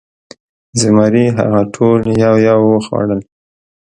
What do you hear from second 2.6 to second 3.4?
وخوړل.